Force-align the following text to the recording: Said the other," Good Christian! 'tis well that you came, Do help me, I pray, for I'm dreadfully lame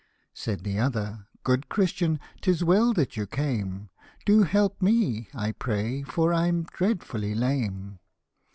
Said 0.33 0.63
the 0.63 0.79
other," 0.79 1.27
Good 1.43 1.69
Christian! 1.69 2.19
'tis 2.41 2.63
well 2.63 2.91
that 2.93 3.15
you 3.17 3.27
came, 3.27 3.91
Do 4.25 4.41
help 4.41 4.81
me, 4.81 5.27
I 5.31 5.51
pray, 5.51 6.01
for 6.01 6.33
I'm 6.33 6.63
dreadfully 6.63 7.35
lame 7.35 7.99